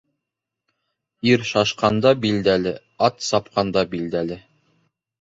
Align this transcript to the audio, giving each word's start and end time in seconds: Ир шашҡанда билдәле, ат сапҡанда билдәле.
Ир 1.33 1.43
шашҡанда 1.51 2.15
билдәле, 2.25 2.75
ат 3.11 3.25
сапҡанда 3.31 3.89
билдәле. 3.97 4.45